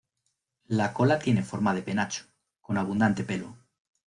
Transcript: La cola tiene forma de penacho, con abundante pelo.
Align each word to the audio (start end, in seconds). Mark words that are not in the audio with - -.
La 0.69 0.93
cola 0.95 1.19
tiene 1.19 1.43
forma 1.43 1.75
de 1.75 1.83
penacho, 1.83 2.25
con 2.59 2.79
abundante 2.79 3.23
pelo. 3.23 3.55